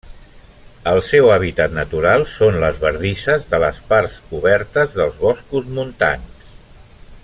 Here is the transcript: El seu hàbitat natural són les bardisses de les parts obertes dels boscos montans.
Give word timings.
El 0.91 1.01
seu 1.09 1.27
hàbitat 1.33 1.75
natural 1.75 2.25
són 2.37 2.57
les 2.65 2.81
bardisses 2.85 3.45
de 3.53 3.61
les 3.67 3.83
parts 3.93 4.19
obertes 4.41 4.99
dels 5.01 5.23
boscos 5.25 5.73
montans. 5.79 6.47